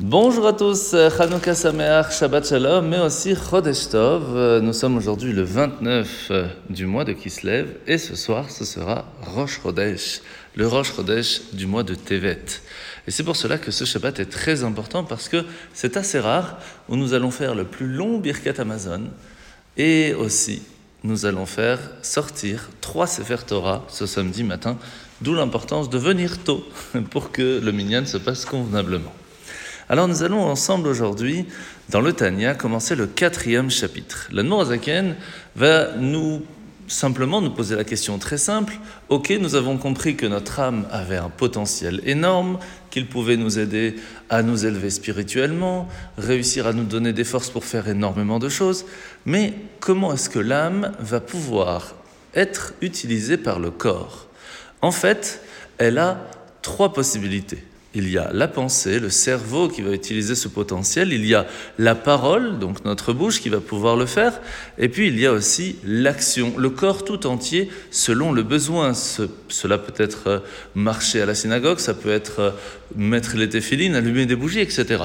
Bonjour 0.00 0.48
à 0.48 0.52
tous, 0.52 0.96
Chanukah 1.16 1.54
Sameach, 1.54 2.18
Shabbat 2.18 2.48
Shalom, 2.48 2.88
mais 2.88 2.98
aussi 2.98 3.36
Chodesh 3.36 3.90
Tov. 3.90 4.58
Nous 4.60 4.72
sommes 4.72 4.96
aujourd'hui 4.96 5.32
le 5.32 5.44
29 5.44 6.32
du 6.68 6.86
mois 6.86 7.04
de 7.04 7.12
Kislev 7.12 7.68
et 7.86 7.96
ce 7.96 8.16
soir 8.16 8.50
ce 8.50 8.64
sera 8.64 9.04
Rosh 9.22 9.60
Chodesh, 9.62 10.20
le 10.56 10.66
Rosh 10.66 10.96
Chodesh 10.96 11.42
du 11.52 11.66
mois 11.66 11.84
de 11.84 11.94
Tevet. 11.94 12.40
Et 13.06 13.12
c'est 13.12 13.22
pour 13.22 13.36
cela 13.36 13.56
que 13.56 13.70
ce 13.70 13.84
Shabbat 13.84 14.18
est 14.18 14.24
très 14.32 14.64
important 14.64 15.04
parce 15.04 15.28
que 15.28 15.44
c'est 15.72 15.96
assez 15.96 16.18
rare 16.18 16.58
où 16.88 16.96
nous 16.96 17.14
allons 17.14 17.30
faire 17.30 17.54
le 17.54 17.62
plus 17.62 17.86
long 17.86 18.18
Birkat 18.18 18.60
Amazon 18.60 19.02
et 19.76 20.12
aussi 20.14 20.62
nous 21.04 21.24
allons 21.24 21.46
faire 21.46 21.78
sortir 22.02 22.68
trois 22.80 23.06
Sefer 23.06 23.44
Torah 23.46 23.84
ce 23.86 24.06
samedi 24.06 24.42
matin, 24.42 24.76
d'où 25.20 25.34
l'importance 25.34 25.88
de 25.88 25.98
venir 25.98 26.42
tôt 26.42 26.64
pour 27.10 27.30
que 27.30 27.60
le 27.62 27.70
minyan 27.70 28.04
se 28.06 28.16
passe 28.16 28.44
convenablement. 28.44 29.12
Alors 29.90 30.08
nous 30.08 30.22
allons 30.22 30.42
ensemble 30.42 30.88
aujourd'hui, 30.88 31.44
dans 31.90 32.00
le 32.00 32.14
Tanya, 32.14 32.54
commencer 32.54 32.94
le 32.94 33.06
quatrième 33.06 33.70
chapitre. 33.70 34.28
La 34.32 34.42
Nourazaken 34.42 35.14
va 35.56 35.92
nous 35.98 36.42
simplement 36.88 37.42
nous 37.42 37.50
poser 37.50 37.76
la 37.76 37.84
question 37.84 38.18
très 38.18 38.38
simple. 38.38 38.78
Ok, 39.10 39.30
nous 39.38 39.56
avons 39.56 39.76
compris 39.76 40.16
que 40.16 40.24
notre 40.24 40.58
âme 40.60 40.86
avait 40.90 41.18
un 41.18 41.28
potentiel 41.28 42.00
énorme, 42.06 42.58
qu'il 42.88 43.06
pouvait 43.06 43.36
nous 43.36 43.58
aider 43.58 43.96
à 44.30 44.42
nous 44.42 44.64
élever 44.64 44.88
spirituellement, 44.88 45.86
réussir 46.16 46.66
à 46.66 46.72
nous 46.72 46.84
donner 46.84 47.12
des 47.12 47.24
forces 47.24 47.50
pour 47.50 47.66
faire 47.66 47.86
énormément 47.86 48.38
de 48.38 48.48
choses. 48.48 48.86
Mais 49.26 49.52
comment 49.80 50.14
est-ce 50.14 50.30
que 50.30 50.38
l'âme 50.38 50.92
va 50.98 51.20
pouvoir 51.20 51.94
être 52.34 52.72
utilisée 52.80 53.36
par 53.36 53.58
le 53.58 53.70
corps? 53.70 54.28
En 54.80 54.92
fait, 54.92 55.42
elle 55.76 55.98
a 55.98 56.26
trois 56.62 56.94
possibilités 56.94 57.62
il 57.94 58.10
y 58.10 58.18
a 58.18 58.30
la 58.32 58.48
pensée, 58.48 58.98
le 58.98 59.10
cerveau 59.10 59.68
qui 59.68 59.82
va 59.82 59.92
utiliser 59.92 60.34
ce 60.34 60.48
potentiel, 60.48 61.12
il 61.12 61.24
y 61.24 61.34
a 61.34 61.46
la 61.78 61.94
parole, 61.94 62.58
donc 62.58 62.84
notre 62.84 63.12
bouche 63.12 63.40
qui 63.40 63.48
va 63.48 63.60
pouvoir 63.60 63.96
le 63.96 64.06
faire, 64.06 64.40
et 64.78 64.88
puis 64.88 65.08
il 65.08 65.18
y 65.18 65.26
a 65.26 65.32
aussi 65.32 65.76
l'action, 65.84 66.54
le 66.58 66.70
corps 66.70 67.04
tout 67.04 67.26
entier 67.26 67.70
selon 67.90 68.32
le 68.32 68.42
besoin. 68.42 68.92
cela 69.48 69.78
peut 69.78 70.02
être 70.02 70.26
euh, 70.26 70.38
marcher 70.74 71.22
à 71.22 71.26
la 71.26 71.34
synagogue, 71.34 71.78
ça 71.78 71.94
peut 71.94 72.10
être 72.10 72.40
euh, 72.40 72.50
mettre 72.96 73.36
les 73.36 73.48
téphilines, 73.48 73.94
allumer 73.94 74.26
des 74.26 74.36
bougies, 74.36 74.60
etc. 74.60 75.04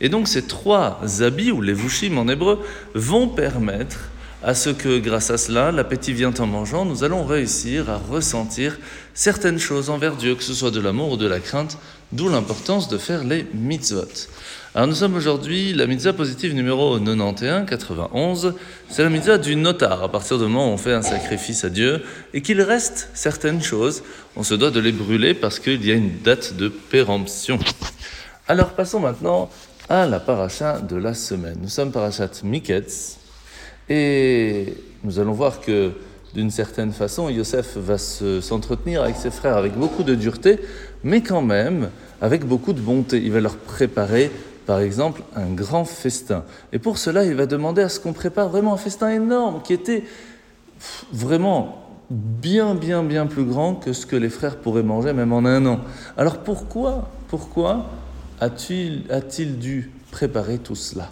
Et 0.00 0.08
donc 0.08 0.28
ces 0.28 0.42
trois 0.42 1.00
habits, 1.20 1.52
ou 1.52 1.62
les 1.62 1.72
vushim 1.72 2.16
en 2.18 2.28
hébreu, 2.28 2.60
vont 2.94 3.28
permettre 3.28 4.10
à 4.46 4.54
ce 4.54 4.70
que 4.70 5.00
grâce 5.00 5.30
à 5.30 5.38
cela, 5.38 5.72
l'appétit 5.72 6.12
vient 6.12 6.32
en 6.38 6.46
mangeant, 6.46 6.84
nous 6.84 7.02
allons 7.02 7.26
réussir 7.26 7.90
à 7.90 7.96
ressentir 7.96 8.78
certaines 9.12 9.58
choses 9.58 9.90
envers 9.90 10.14
Dieu, 10.14 10.36
que 10.36 10.44
ce 10.44 10.54
soit 10.54 10.70
de 10.70 10.78
l'amour 10.78 11.10
ou 11.10 11.16
de 11.16 11.26
la 11.26 11.40
crainte, 11.40 11.78
d'où 12.12 12.28
l'importance 12.28 12.88
de 12.88 12.96
faire 12.96 13.24
les 13.24 13.44
mitzvot. 13.52 14.28
Alors 14.72 14.86
nous 14.86 14.94
sommes 14.94 15.16
aujourd'hui 15.16 15.72
la 15.72 15.88
mitzvah 15.88 16.12
positive 16.12 16.54
numéro 16.54 16.96
91, 16.96 17.66
91, 17.68 18.54
c'est 18.88 19.02
la 19.02 19.08
mitzvah 19.08 19.38
du 19.38 19.56
notar, 19.56 20.04
à 20.04 20.12
partir 20.12 20.38
du 20.38 20.44
moment 20.44 20.70
où 20.70 20.74
on 20.74 20.76
fait 20.76 20.92
un 20.92 21.02
sacrifice 21.02 21.64
à 21.64 21.68
Dieu 21.68 22.04
et 22.32 22.40
qu'il 22.40 22.62
reste 22.62 23.08
certaines 23.14 23.60
choses, 23.60 24.04
on 24.36 24.44
se 24.44 24.54
doit 24.54 24.70
de 24.70 24.78
les 24.78 24.92
brûler 24.92 25.34
parce 25.34 25.58
qu'il 25.58 25.84
y 25.84 25.90
a 25.90 25.94
une 25.94 26.22
date 26.22 26.54
de 26.54 26.68
péremption. 26.68 27.58
Alors 28.46 28.74
passons 28.74 29.00
maintenant 29.00 29.50
à 29.88 30.06
la 30.06 30.20
paracha 30.20 30.78
de 30.78 30.94
la 30.94 31.14
semaine. 31.14 31.58
Nous 31.60 31.68
sommes 31.68 31.90
parachat 31.90 32.30
Miketz, 32.44 33.18
et 33.88 34.74
nous 35.04 35.18
allons 35.18 35.32
voir 35.32 35.60
que 35.60 35.92
d'une 36.34 36.50
certaine 36.50 36.92
façon, 36.92 37.30
Yosef 37.30 37.76
va 37.78 37.96
s'entretenir 37.96 39.02
avec 39.02 39.16
ses 39.16 39.30
frères 39.30 39.56
avec 39.56 39.74
beaucoup 39.74 40.02
de 40.02 40.14
dureté, 40.14 40.58
mais 41.02 41.22
quand 41.22 41.40
même 41.40 41.88
avec 42.20 42.44
beaucoup 42.44 42.72
de 42.72 42.80
bonté. 42.80 43.22
Il 43.24 43.32
va 43.32 43.40
leur 43.40 43.56
préparer, 43.56 44.30
par 44.66 44.80
exemple, 44.80 45.22
un 45.34 45.50
grand 45.52 45.84
festin. 45.86 46.44
Et 46.72 46.78
pour 46.78 46.98
cela, 46.98 47.24
il 47.24 47.34
va 47.34 47.46
demander 47.46 47.80
à 47.80 47.88
ce 47.88 48.00
qu'on 48.00 48.12
prépare 48.12 48.50
vraiment 48.50 48.74
un 48.74 48.78
festin 48.78 49.10
énorme, 49.10 49.62
qui 49.62 49.72
était 49.72 50.04
vraiment 51.10 51.82
bien, 52.10 52.74
bien, 52.74 53.02
bien 53.02 53.26
plus 53.26 53.44
grand 53.44 53.74
que 53.74 53.92
ce 53.92 54.04
que 54.04 54.16
les 54.16 54.28
frères 54.28 54.56
pourraient 54.56 54.82
manger 54.82 55.12
même 55.12 55.32
en 55.32 55.44
un 55.44 55.64
an. 55.64 55.80
Alors 56.16 56.38
pourquoi, 56.38 57.08
pourquoi 57.28 57.86
a-t-il 58.40 59.58
dû 59.58 59.90
préparer 60.10 60.58
tout 60.58 60.74
cela? 60.74 61.10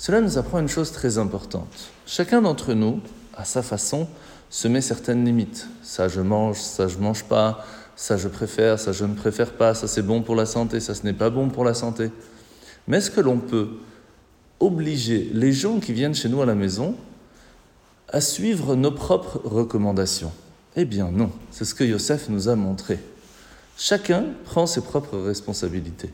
Cela 0.00 0.22
nous 0.22 0.38
apprend 0.38 0.60
une 0.60 0.68
chose 0.68 0.92
très 0.92 1.18
importante. 1.18 1.90
Chacun 2.06 2.40
d'entre 2.40 2.72
nous, 2.72 3.02
à 3.36 3.44
sa 3.44 3.60
façon, 3.60 4.08
se 4.48 4.66
met 4.66 4.80
certaines 4.80 5.26
limites. 5.26 5.68
Ça 5.82 6.08
je 6.08 6.22
mange, 6.22 6.58
ça 6.58 6.88
je 6.88 6.96
mange 6.96 7.24
pas, 7.24 7.66
ça 7.96 8.16
je 8.16 8.28
préfère, 8.28 8.78
ça 8.78 8.92
je 8.92 9.04
ne 9.04 9.12
préfère 9.12 9.52
pas, 9.52 9.74
ça 9.74 9.86
c'est 9.86 10.00
bon 10.00 10.22
pour 10.22 10.36
la 10.36 10.46
santé, 10.46 10.80
ça 10.80 10.94
ce 10.94 11.02
n'est 11.02 11.12
pas 11.12 11.28
bon 11.28 11.50
pour 11.50 11.66
la 11.66 11.74
santé. 11.74 12.10
Mais 12.88 12.96
est-ce 12.96 13.10
que 13.10 13.20
l'on 13.20 13.36
peut 13.36 13.72
obliger 14.58 15.30
les 15.34 15.52
gens 15.52 15.80
qui 15.80 15.92
viennent 15.92 16.14
chez 16.14 16.30
nous 16.30 16.40
à 16.40 16.46
la 16.46 16.54
maison 16.54 16.94
à 18.08 18.22
suivre 18.22 18.76
nos 18.76 18.92
propres 18.92 19.42
recommandations? 19.44 20.32
Eh 20.76 20.86
bien 20.86 21.10
non, 21.10 21.30
c'est 21.50 21.66
ce 21.66 21.74
que 21.74 21.84
Yosef 21.84 22.30
nous 22.30 22.48
a 22.48 22.56
montré. 22.56 22.98
Chacun 23.76 24.24
prend 24.46 24.66
ses 24.66 24.80
propres 24.80 25.18
responsabilités. 25.18 26.10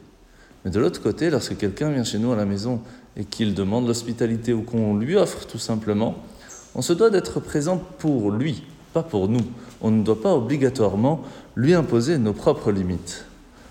Mais 0.66 0.72
de 0.72 0.80
l'autre 0.80 1.00
côté, 1.00 1.30
lorsque 1.30 1.56
quelqu'un 1.56 1.90
vient 1.90 2.02
chez 2.02 2.18
nous 2.18 2.32
à 2.32 2.36
la 2.36 2.44
maison 2.44 2.80
et 3.16 3.24
qu'il 3.24 3.54
demande 3.54 3.86
l'hospitalité 3.86 4.52
ou 4.52 4.62
qu'on 4.62 4.96
lui 4.96 5.14
offre 5.14 5.46
tout 5.46 5.60
simplement, 5.60 6.16
on 6.74 6.82
se 6.82 6.92
doit 6.92 7.08
d'être 7.08 7.38
présent 7.38 7.80
pour 7.98 8.32
lui, 8.32 8.64
pas 8.92 9.04
pour 9.04 9.28
nous. 9.28 9.44
On 9.80 9.92
ne 9.92 10.02
doit 10.02 10.20
pas 10.20 10.34
obligatoirement 10.34 11.22
lui 11.54 11.72
imposer 11.72 12.18
nos 12.18 12.32
propres 12.32 12.72
limites. 12.72 13.26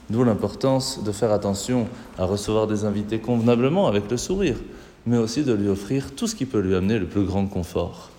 D'où 0.10 0.24
l'importance 0.24 1.04
de 1.04 1.12
faire 1.12 1.34
attention 1.34 1.90
à 2.18 2.24
recevoir 2.24 2.66
des 2.66 2.86
invités 2.86 3.20
convenablement 3.20 3.88
avec 3.88 4.10
le 4.10 4.16
sourire, 4.16 4.56
mais 5.06 5.18
aussi 5.18 5.44
de 5.44 5.52
lui 5.52 5.68
offrir 5.68 6.16
tout 6.16 6.28
ce 6.28 6.36
qui 6.36 6.46
peut 6.46 6.62
lui 6.62 6.76
amener 6.76 6.98
le 6.98 7.08
plus 7.08 7.26
grand 7.26 7.46
confort. 7.48 8.10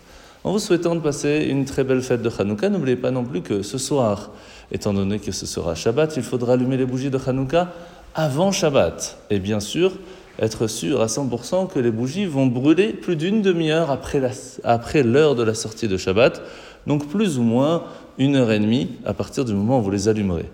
En 0.44 0.52
vous 0.52 0.58
souhaitant 0.58 0.94
de 0.94 1.00
passer 1.00 1.46
une 1.48 1.64
très 1.64 1.82
belle 1.82 2.02
fête 2.02 2.20
de 2.20 2.30
Hanouka, 2.38 2.68
n'oubliez 2.68 2.96
pas 2.96 3.10
non 3.10 3.24
plus 3.24 3.40
que 3.40 3.62
ce 3.62 3.78
soir, 3.78 4.32
étant 4.70 4.92
donné 4.92 5.18
que 5.18 5.32
ce 5.32 5.46
sera 5.46 5.74
Shabbat, 5.74 6.14
il 6.18 6.22
faudra 6.22 6.52
allumer 6.52 6.76
les 6.76 6.84
bougies 6.84 7.10
de 7.10 7.18
Hanouka 7.26 7.72
avant 8.16 8.50
Shabbat. 8.50 9.18
Et 9.30 9.38
bien 9.38 9.60
sûr, 9.60 9.92
être 10.38 10.66
sûr 10.66 11.02
à 11.02 11.06
100% 11.06 11.68
que 11.68 11.78
les 11.78 11.90
bougies 11.90 12.24
vont 12.24 12.46
brûler 12.46 12.88
plus 12.88 13.14
d'une 13.14 13.42
demi-heure 13.42 13.90
après, 13.90 15.02
l'heure 15.02 15.34
de 15.34 15.42
la 15.42 15.54
sortie 15.54 15.86
de 15.86 15.98
Shabbat, 15.98 16.42
donc 16.86 17.08
plus 17.08 17.38
ou 17.38 17.42
moins 17.42 17.84
une 18.18 18.36
heure 18.36 18.50
et 18.50 18.58
demie 18.58 18.90
à 19.04 19.12
partir 19.12 19.44
du 19.44 19.52
moment 19.52 19.78
où 19.78 19.82
vous 19.82 19.90
les 19.90 20.08
allumerez. 20.08 20.48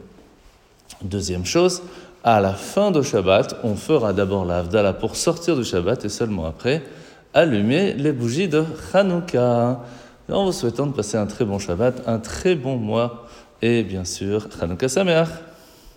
Deuxième 1.03 1.47
chose, 1.47 1.83
à 2.25 2.41
la 2.41 2.53
fin 2.53 2.91
de 2.91 3.01
Shabbat, 3.01 3.56
on 3.62 3.77
fera 3.77 4.12
d'abord 4.12 4.45
la 4.45 4.59
Havdalah 4.59 4.93
pour 4.93 5.15
sortir 5.15 5.56
du 5.56 5.65
Shabbat 5.65 6.05
et 6.05 6.09
seulement 6.09 6.47
après 6.47 6.83
allumer 7.33 7.95
les 7.95 8.12
bougies 8.12 8.49
de 8.49 8.65
Hanouka. 8.93 9.81
En 10.31 10.45
vous 10.45 10.53
souhaitant 10.53 10.87
de 10.87 10.93
passer 10.93 11.17
un 11.17 11.27
très 11.27 11.45
bon 11.45 11.59
Shabbat, 11.59 12.03
un 12.09 12.19
très 12.19 12.56
bon 12.56 12.77
mois 12.77 13.27
et 13.61 13.84
bien 13.84 14.05
sûr 14.05 14.49
Hanouka 14.61 14.89
Sameach. 14.89 15.28